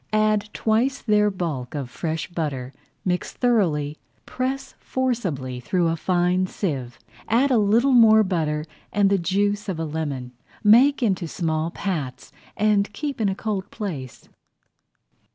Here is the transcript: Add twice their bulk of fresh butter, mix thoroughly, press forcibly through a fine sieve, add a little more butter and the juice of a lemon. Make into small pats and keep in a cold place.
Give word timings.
Add 0.13 0.49
twice 0.51 0.97
their 0.99 1.29
bulk 1.29 1.75
of 1.75 1.87
fresh 1.87 2.27
butter, 2.27 2.73
mix 3.05 3.31
thoroughly, 3.33 3.99
press 4.25 4.73
forcibly 4.79 5.59
through 5.59 5.89
a 5.89 5.95
fine 5.95 6.47
sieve, 6.47 6.97
add 7.27 7.51
a 7.51 7.59
little 7.59 7.91
more 7.91 8.23
butter 8.23 8.65
and 8.91 9.11
the 9.11 9.19
juice 9.19 9.69
of 9.69 9.79
a 9.79 9.85
lemon. 9.85 10.31
Make 10.63 11.03
into 11.03 11.27
small 11.27 11.69
pats 11.69 12.31
and 12.57 12.91
keep 12.93 13.21
in 13.21 13.29
a 13.29 13.35
cold 13.35 13.69
place. 13.69 14.27